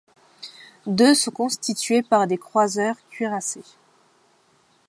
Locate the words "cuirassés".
3.11-3.61